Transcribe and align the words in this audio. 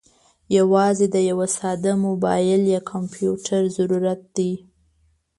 یوازې 0.57 1.05
د 1.15 1.17
یوه 1.29 1.47
ساده 1.57 1.93
موبايل 2.05 2.61
یا 2.75 2.81
کمپیوټر 2.91 3.61
ضرورت 3.77 4.21
دی. 4.37 4.51